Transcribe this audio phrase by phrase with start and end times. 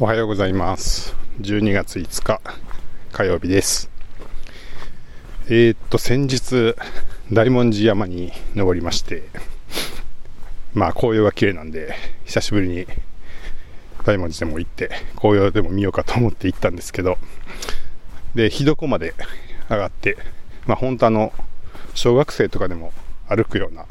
[0.00, 1.16] おはようございます。
[1.40, 2.40] 12月5日
[3.10, 3.90] 火曜日です。
[5.48, 6.76] えー、っと、先日、
[7.32, 9.24] 大文字山に登りまして、
[10.72, 12.86] まあ紅葉が綺麗なんで、久しぶりに
[14.04, 17.18] 大文字でも行って、紅葉でも見ようかと思って行ったんですけど、
[18.36, 19.14] で、日床まで
[19.68, 20.16] 上がって、
[20.68, 21.32] まあ本当あの、
[21.94, 22.92] 小学生とかでも
[23.28, 23.84] 歩くような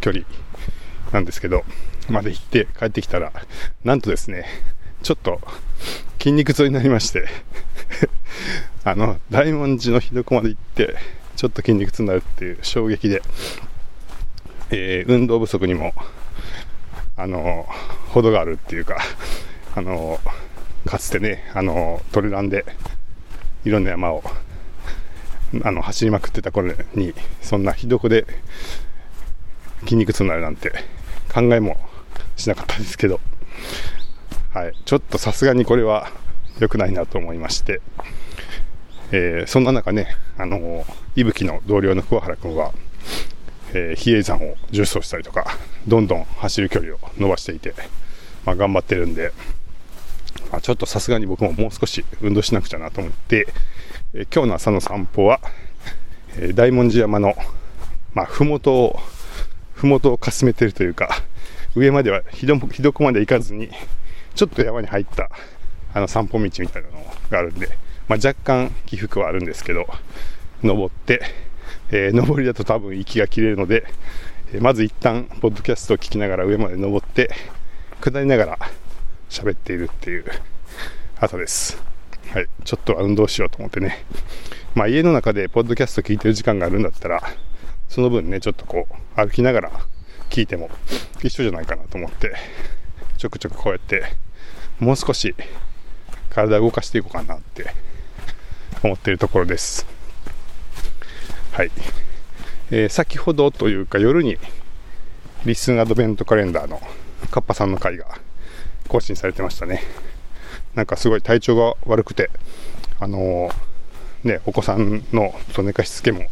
[0.00, 0.24] 距離
[1.10, 1.64] なんですけど、
[2.08, 3.32] まで行って帰ってきたら、
[3.82, 4.46] なんとですね、
[5.02, 5.40] ちょっと
[6.18, 7.26] 筋肉痛になりまして。
[8.84, 10.96] あの、大文字のひどこまで行って、
[11.36, 13.22] ちょっと筋肉痛になるっていう衝撃で、
[14.70, 15.92] えー運動不足にも、
[17.16, 17.66] あの、
[18.10, 18.98] 程があるっていうか、
[19.74, 20.20] あの、
[20.86, 22.64] かつてね、あの、トレランで、
[23.64, 24.22] いろんな山を、
[25.62, 28.26] あの、走りまくってた頃に、そんなひどこで
[29.84, 30.72] 筋肉痛になるなんて
[31.32, 31.76] 考えも
[32.36, 33.20] しなかったですけど、
[34.52, 36.10] はい、ちょっとさすがにこれは
[36.58, 37.80] 良くないなと思いまして、
[39.10, 42.72] えーそんな中ね、あのー、伊吹の同僚の桑原君は、
[43.72, 45.56] えー比叡山を重走したりとか、
[45.88, 47.74] どんどん走る距離を伸ばしていて、
[48.44, 49.32] まあ、頑張ってるんで、
[50.50, 53.48] まあ、ちょっとさすがに僕ももう少し運動しなくちゃなと思って、
[54.12, 55.40] えー今日の朝の散歩は、
[56.36, 57.34] えー大文字山の、
[58.12, 59.00] まあ、ふもとを、
[59.72, 61.08] ふもとをかすめてるというか、
[61.74, 63.70] 上まではひどひどこまで行かずに、
[64.34, 65.30] ちょっと山に入った
[65.94, 67.68] あの散歩道みたいなのがあるんで、
[68.08, 69.86] まあ、若干起伏はあるんですけど、
[70.62, 71.22] 登って、
[71.90, 73.84] えー登りだと多分息が切れるので、
[74.52, 77.30] えーまず一旦、ポッドキャストを聞きながら上まで登って、
[78.00, 78.58] 下りながら
[79.28, 80.24] 喋っているっていう
[81.20, 81.82] 朝です。
[82.32, 82.46] はい。
[82.64, 84.04] ちょっと運動しようと思ってね。
[84.74, 87.22] まあ家の中でポッドキャスト聞いてる時間があるんだったら、
[87.88, 89.70] その分ね、ちょっとこう、歩きながら
[90.30, 90.70] 聞いても
[91.22, 92.34] 一緒じゃないかなと思って、
[93.22, 94.02] ちょくちょくこうやって、
[94.80, 95.32] もう少し
[96.28, 97.72] 体を動かしていこうかなって
[98.82, 99.86] 思っているところです。
[101.52, 101.70] はい。
[102.72, 104.38] えー先ほどというか夜に
[105.44, 106.80] LISTEN アドベントカレンダーの
[107.30, 108.06] カッパさんの回が
[108.88, 109.84] 更新されてましたね。
[110.74, 112.28] なんかすごい体調が悪くて、
[112.98, 116.26] あのーね、お子さんのそ寝かしつけも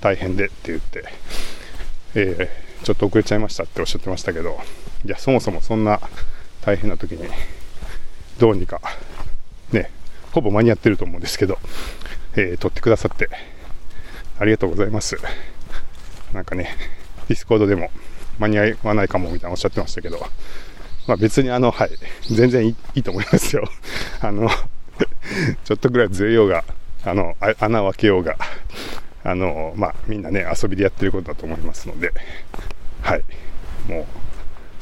[0.00, 1.04] 大変でって言って、
[2.14, 4.56] えーちょっと遅れちゃいましたっておっしゃってましたけど、
[5.04, 6.00] いや、そもそもそんな
[6.68, 7.26] 大変な時に、
[8.38, 8.82] どうにか、
[9.72, 9.90] ね、
[10.32, 11.58] ほぼ間に合ってると思うんですけど、
[12.34, 13.30] えー撮ってくださって、
[14.38, 15.16] ありがとうございます。
[16.34, 16.76] なんかね、
[17.26, 17.90] Discord でも
[18.38, 20.18] 間に合わないかもみたいなおっしゃってましたけど、
[21.06, 21.90] まあ別にあの、はい、
[22.30, 23.64] 全然いいと思いますよ。
[24.20, 24.50] あの、
[25.64, 26.64] ちょっとぐらいずれようが、
[27.02, 28.36] あの、あ穴を開けようが、
[29.24, 32.12] あの、まあみんなね、遊びでやってることだと思いますので、
[33.00, 33.22] はい、
[33.88, 34.27] もう、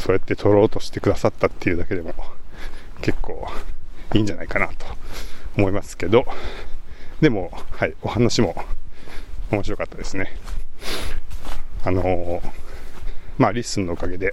[0.07, 2.15] そうやって撮ろうとしてくださったっていうだけでも、
[3.03, 3.45] 結構
[4.15, 4.87] いいんじゃないかなと
[5.59, 6.25] 思いますけど、
[7.21, 8.55] でも、はい、お話も
[9.51, 10.39] 面白かったですね。
[11.85, 12.41] あのー
[13.37, 14.33] まあ、 LISTEN のおかげで、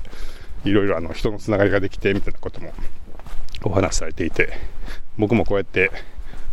[0.63, 2.71] いろいろあの人のつながりができてみたいなことも
[3.63, 4.53] お話しされていて、
[5.17, 5.89] 僕もこうやって、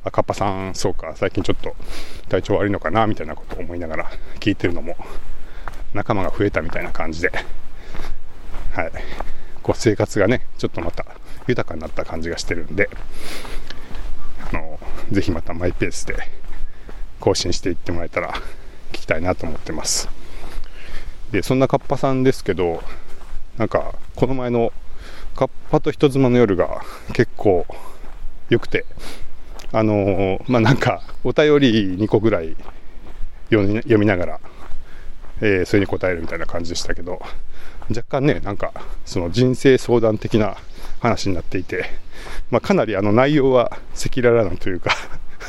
[0.02, 1.76] あ、カッパさん、そうか、最近ちょっと
[2.30, 4.96] 体調悪いのかな、みたいなことを思いながら聞いてるのも、
[5.92, 7.30] 仲間が増えたみたいな感じで、
[8.72, 8.92] はい。
[9.62, 11.04] こう生活がね、ちょっとまた
[11.46, 12.88] 豊かになった感じがしてるんで、
[14.52, 14.78] あの、
[15.10, 16.16] ぜひまたマイペースで
[17.20, 18.32] 更新していってもらえたら
[18.92, 20.08] 聞きたいなと思ってます。
[21.30, 22.82] で、そんなカッパさんですけど、
[23.58, 24.72] なんか、この前の
[25.36, 26.82] カッパと人妻の夜が
[27.12, 27.66] 結構
[28.48, 28.84] 良くて、
[29.72, 32.56] あのーまあ、なんか、お便り2個ぐらい
[33.50, 34.40] 読みながら、
[35.40, 37.20] えーそれに答えるみたいな感じでしたけど、
[37.90, 38.72] 若干ね、なんか、
[39.04, 40.56] その人生相談的な
[41.00, 41.86] 話になっていて、
[42.50, 44.90] まあ、かなりあの内容は赤裸々なというか、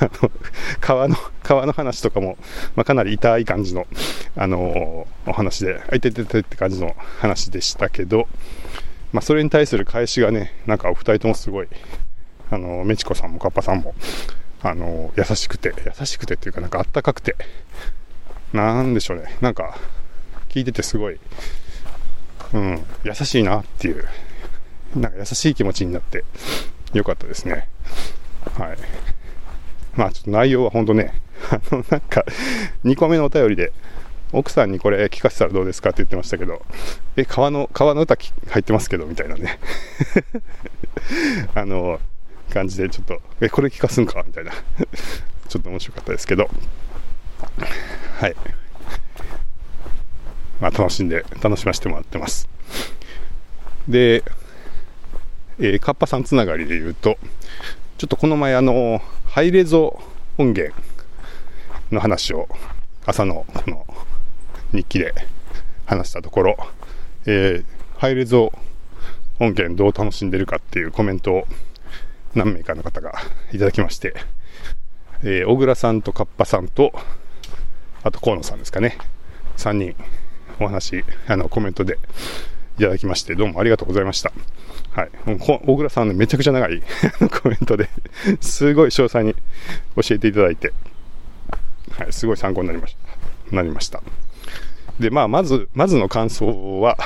[0.80, 2.38] 川の、川の話とかも、
[2.76, 3.88] まあ、かなり痛い感じの、
[4.36, 8.28] あのお話で、あいてててって感じの話でしたけど、
[9.12, 11.68] まあ、それに対する返しがね、なんかお二人ともすごい、
[12.50, 13.94] あのメチコさんもカッパさんも、
[14.64, 17.36] あの優しくて、優しくてっていうか、なんかあったかくて、
[18.54, 19.78] なんでしょうね、なんか、
[20.50, 21.20] 聞いててすごい、
[22.54, 24.06] うん、優しいなっていう、
[24.96, 26.24] なんか優しい気持ちになって、
[26.94, 27.68] よかったですね。
[28.58, 28.78] はい。
[29.96, 31.14] まあちょっと内容は本当ね、
[31.52, 32.26] あのなんか
[32.84, 33.72] 2個目のお便りで、
[34.34, 36.66] 奥さんにこれ聞かせたらどうですかって言ってましたけど、
[37.18, 39.60] え、川の、川の歌入ってますけど、みたいなね。
[41.54, 42.00] あの、
[42.50, 44.24] 感じでちょっと、え、これ聞かすんか？
[44.26, 44.52] みたいな。
[45.50, 46.50] ちょっと面白かったですけど、
[48.20, 48.36] はい。
[50.62, 52.48] まあ楽しんで、楽しませてもらってます。
[53.88, 54.24] で、
[55.60, 57.18] えー、カッパさんつながりで言うと、
[57.98, 60.02] ちょっとこの前あの、ハイレゾ
[60.38, 60.74] 音源
[61.92, 62.48] の話を
[63.06, 63.86] 朝のこの
[64.72, 65.14] 日記で
[65.86, 66.58] 話したところ、
[67.26, 67.66] えー、
[67.98, 68.54] ハイレゾ
[69.40, 71.48] 音源どう楽しんでるかっていうコメントを
[72.36, 73.14] 何名かの方が
[73.52, 74.14] いただきまして、
[75.24, 76.94] えー、小倉さんとカッパさんと、
[78.04, 78.98] あと河野さんですかね、
[79.58, 79.96] 3人
[80.64, 81.98] お話、あの、コメントで
[82.78, 84.32] いただきまして、どうもありがとうございました。
[84.92, 85.10] はい。
[85.66, 86.82] 大倉さんのめちゃくちゃ長い
[87.42, 87.90] コメントで
[88.42, 89.34] すごい詳細に
[89.96, 90.74] 教えていただいて、
[91.92, 92.96] はい、すごい参考になりまし
[93.50, 93.56] た。
[93.56, 94.02] なりました。
[95.00, 96.98] で、まあ、まず、まずの感想は、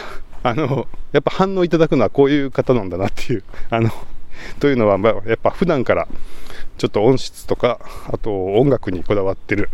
[0.44, 3.90] あの、やっぱ反応いただくのはこういう方なんだなっていう、あの、
[4.60, 6.07] というのは、まあ、やっぱ普段から
[6.78, 9.69] ちょっと音質とか、あと音楽にこだわってる、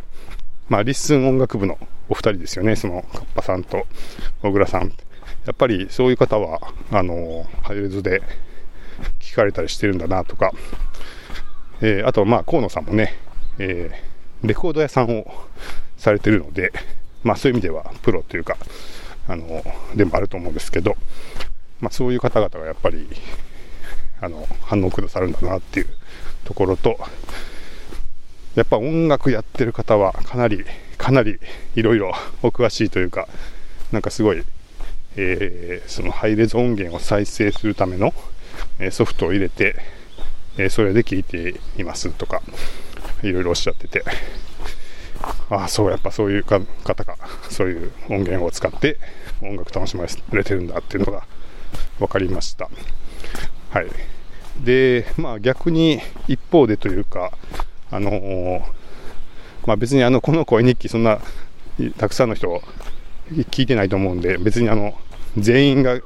[0.69, 1.77] まあ、 LISTEN 音楽部の
[2.11, 3.87] お二人ですよね、その、カッパさんと
[4.41, 4.91] 小倉さん。
[5.45, 6.59] やっぱりそういう方は、
[6.91, 8.21] あの、ハイレゾで
[9.21, 10.51] 聞かれたりしてるんだなとか、
[11.79, 13.13] えー、あと、まあ、河野さんもね、
[13.59, 15.33] えー、レコード屋さんを
[15.95, 16.73] されてるので、
[17.23, 18.57] まあ、そういう意味ではプロというか、
[19.29, 19.63] あの、
[19.95, 20.97] でもあると思うんですけど、
[21.79, 23.07] まあ、そういう方々がやっぱり、
[24.19, 25.87] あの、反応くださるんだなっていう
[26.43, 26.99] ところと、
[28.55, 30.65] やっぱ音楽やってる方はかなり、
[31.11, 31.39] かなり
[31.75, 33.27] いろいろお詳しいというか、
[33.91, 34.43] なんかすごい、
[35.17, 38.13] えー、そのハイレゾ音源を再生するための、
[38.79, 39.75] え、ソフトを入れて、
[40.57, 42.41] え、それで聞いていますとか、
[43.23, 44.05] いろいろおっしゃってて、
[45.49, 47.17] ああ、そう、やっぱそういう方が、
[47.49, 48.97] そういう音源を使って
[49.41, 51.27] 音楽楽しまれてるんだっていうのが
[51.99, 52.69] 分かりました。
[53.71, 53.87] はい。
[54.63, 55.99] で、まあ逆に
[56.29, 57.33] 一方でというか、
[57.89, 58.80] あのー、
[59.65, 61.19] まあ別にあの、この声日記そんな
[61.97, 62.61] たくさんの人
[63.31, 64.93] 聞いてないと思うんで、別にあの、
[65.37, 65.97] 全員が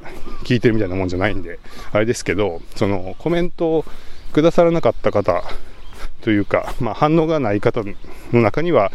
[0.43, 1.59] 聞いてるみたいなもんじゃないんで、
[1.91, 3.85] あれですけど、そのコメントを
[4.33, 5.43] くださらなかった方
[6.21, 7.83] というか、まあ、反応がない方
[8.31, 8.91] の中には、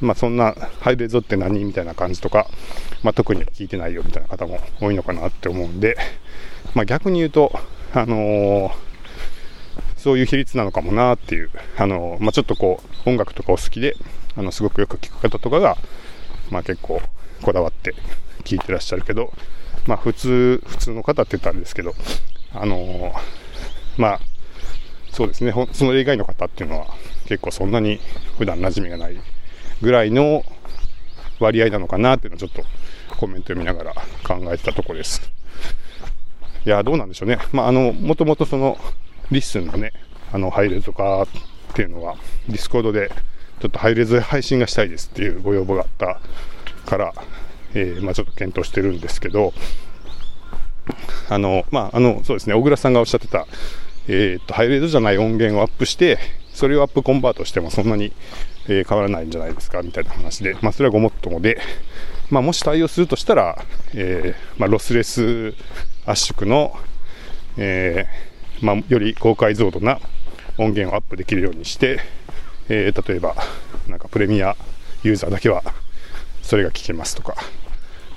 [0.00, 2.46] まあ、そんなハイレゾって何みたいな感じとか、
[3.02, 5.96] まあ、特に聞いてないよみたいな方も多いのかなって思うんで、
[6.74, 7.52] まあ、逆に言うと、
[7.92, 8.72] あのー、
[9.98, 13.96] そういう比率なのかもなっていう、あの、まあ、ちょっとこう音楽とかお好きで
[14.36, 15.76] あのすごくよく聞く方とかが、
[16.50, 17.02] まあ、結構
[17.42, 17.94] こだわって
[18.44, 19.32] 聞いてらっしゃるけど、
[19.86, 21.94] まあ、普通普通の方って言ったらあれですけど、
[22.54, 23.12] あの、
[23.96, 24.20] まあ
[25.12, 26.86] そうですね、その以外の方っていうのは
[27.26, 27.98] 結構そんなに
[28.38, 29.16] 普段馴染みがない
[29.82, 30.44] ぐらいの
[31.40, 32.62] 割合なのかなっていうのをちょっと
[33.16, 33.94] コメント読みながら
[34.24, 35.28] 考えてたところです。
[36.64, 37.38] いや、どうなんでしょうね。
[37.52, 38.78] まあ、あの、もともとその、
[39.30, 39.92] LISTEN のね、
[40.32, 41.26] あの、ハイレゾ化っ
[41.74, 42.16] ていうのは、
[42.48, 43.10] Discord で、
[43.60, 46.20] ちょっとハイレゾで配信がしたいですっていうご要望があった
[46.86, 47.12] から、
[47.74, 49.52] えー、まあ、ちょっと検討してるんですけど、
[51.28, 53.46] あの、まあ、あの、そうですね、小倉さんがおっしゃってた、
[54.06, 56.18] えー、っと、ハイレードじゃない音源をアップして、
[56.54, 58.12] それをアップコンバートしてもそんなに、
[58.68, 61.60] えー、変わらないんじゃないですか、みたいな話で、まあ、それはごもっともで、
[62.30, 63.64] まあ、もし対応するとしたら、
[63.94, 65.54] えー、まあ、ロスレス
[66.06, 66.74] 圧縮の、
[67.58, 68.27] えー、
[68.60, 70.00] まあ、より高解像度な
[70.58, 72.00] 音源をアップできるようにして、
[72.68, 73.36] えー、例えば、
[73.88, 74.56] なんかプレミア
[75.02, 75.62] ユーザーだけは、
[76.42, 77.36] それが聞けますとか、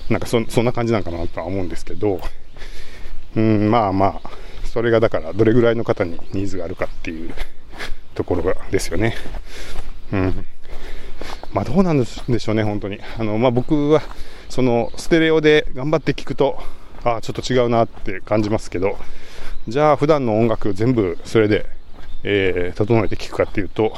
[0.10, 2.20] なんかそそんな感じなんかなとは思うんですけど、
[3.36, 4.30] うん、まあまあ、
[4.66, 7.34] それがだからどれぐらいの方にニーズがあるかっていう
[8.16, 9.16] ところがですよね。
[10.12, 10.46] うん。
[11.54, 13.00] まあどうなんでしょうね、本当に。
[13.18, 14.02] あの、まあ僕は、
[14.50, 16.62] そのステレオで頑張って聞くと、
[17.04, 18.98] ああ、ちょっと違うなって感じますけど、
[19.68, 21.66] じゃあ普段の音楽全部それで、
[22.24, 23.94] えー、整えて聞くかっていうと、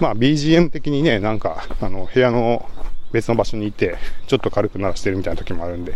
[0.00, 2.68] まあ BGM 的にね、なんか、あの、部屋の
[3.12, 5.92] 別の場所にいて、ちょっと軽く鳴らしてるみたいな時もあるんで、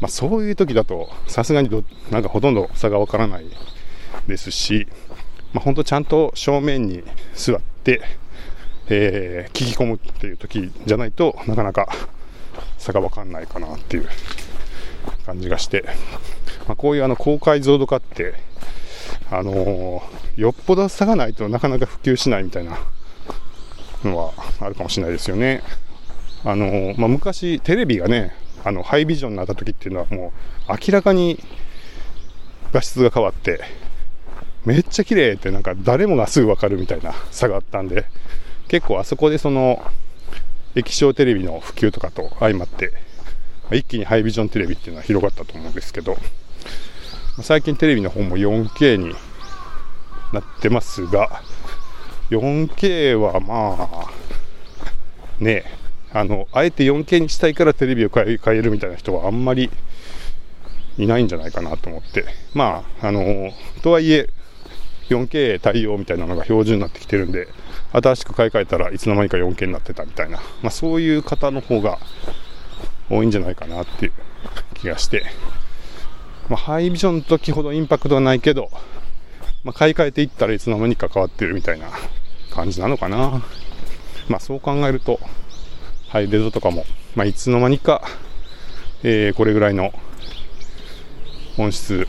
[0.00, 3.46] まあ、そういう時だと、さすがにど、なんかほとんど差がわからない
[4.26, 4.86] ですし、
[5.52, 7.02] まあ、ほんとちゃんと正面に
[7.34, 8.00] 座って、
[8.88, 11.88] えー、聞き込むっていう時じゃないとなかなか
[12.78, 14.08] 差がわかんないかなっていう
[15.24, 15.84] 感じがして、
[16.66, 18.34] まあ、こういうあの高解像度化って、
[19.30, 22.78] あのー、よっぽど差がないとなかなか普及しないみたいな
[24.04, 25.62] のはあるかもしれないですよね。
[26.44, 30.32] あの、まあ、昔テレビがね、あの、ハイビジョンになった時っていうのはも
[30.68, 31.38] う明らかに
[32.72, 33.60] 画質が変わって、
[34.64, 38.06] めっちゃ綺麗ってなんか誰もがすぐわかるみたいな差があったんで、
[38.68, 39.82] 結構あそこでその
[40.74, 42.92] 液晶テレビの普及とかと相まって、
[43.72, 46.16] 一気にハイビジョンテレビっていうのは広がったと思うんですけど、
[47.42, 49.14] 最近テレビの方も 4K に
[50.32, 51.42] なってますが、
[52.30, 55.64] 4K はまあ、ね
[56.12, 59.70] あの、あえて 4K にしたいからテレビを変えるみたいな人はあんまり
[60.98, 62.24] いないんじゃないかなと思って。
[62.54, 63.50] まあ、あの、
[63.82, 64.28] とはいえ、
[65.08, 67.48] 4K 対応みたいなのが標準になってきてるんで、
[67.92, 71.98] 新しく買い替えたらいつの間にか 4K になってたみたいな、まあ、そういう方の方が
[73.10, 74.12] 多いんじゃないかなっていう
[74.74, 75.24] 気がして、
[76.52, 78.68] まあ、ハイビジョンの時ほどインパクトがないけど、
[79.64, 81.88] まあ、買い替えていったらいつの間にか変わってるみたいな
[82.50, 83.42] 感じなのかな。
[84.28, 85.18] まあそう考えると、
[86.08, 88.02] ハイレゾとかも、まあいつの間にか、
[89.02, 89.94] えー、これぐらいの
[91.56, 92.06] 音質、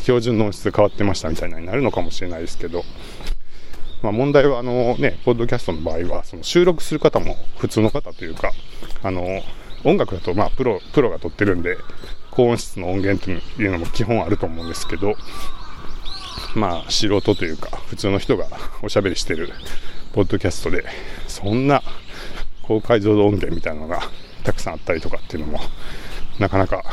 [0.00, 2.82] 標準の音質変わってましたみたいなになるのかもしれないですけど、
[4.02, 8.50] まあ問題はあのね、ポッドキャストの場合は、その収録する方も普通の方というか、
[9.04, 9.40] あの、
[9.84, 11.78] 音楽だとまあプロ、プロが撮ってるんで、
[12.38, 15.16] 高音質の音源というのも基本あると思うんですけど、
[16.54, 18.46] まあ、素人というか、普通の人が
[18.80, 19.50] おしゃべりしてる
[20.12, 20.84] ポッドキャストで、
[21.26, 21.82] そんな
[22.62, 24.02] 高解像度音源みたいなのが
[24.44, 25.58] たくさんあったりとかっていうのも、
[26.38, 26.84] なかなか、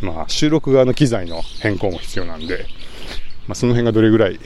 [0.00, 2.66] まあ、収録側の機材の変更も必要なんで、
[3.48, 4.38] まあ、その辺がどれぐらい、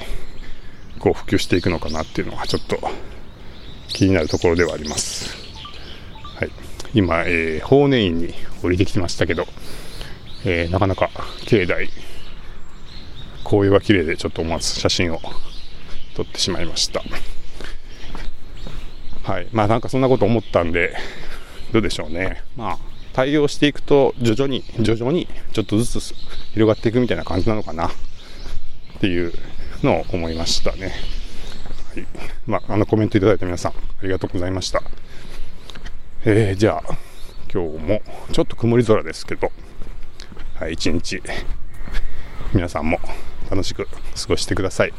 [0.98, 2.78] こう、普及していくのかなっていうのは、ちょっと
[3.88, 5.36] 気になるところではあります。
[6.36, 6.50] はい。
[6.94, 9.46] 今、えー、法然院に降りてきてましたけど、
[10.44, 11.10] えー、なかなか
[11.46, 11.90] 境内、
[13.44, 15.20] 紅葉が綺麗でちょっと思わず写真を
[16.14, 17.02] 撮ってしまいました。
[19.22, 19.48] はい。
[19.52, 20.96] まあなんかそんなこと思ったんで、
[21.72, 22.42] どうでしょうね。
[22.56, 22.78] まあ、
[23.12, 26.14] 対応していくと徐々に、徐々にちょっとずつ
[26.52, 27.90] 広がっていくみたいな感じなのかなっ
[29.00, 29.32] ていう
[29.82, 30.92] のを思いましたね。
[31.94, 32.06] はい。
[32.46, 34.82] まあ、あのコメントいただいた皆さん、ありがとうございました。
[36.24, 36.96] えー、じゃあ、
[37.52, 38.02] 今日も
[38.32, 39.52] ちょっと曇り空ですけど、
[40.66, 41.22] 一日
[42.52, 42.98] 皆さんも
[43.50, 43.90] 楽しく過
[44.28, 44.92] ごしてください。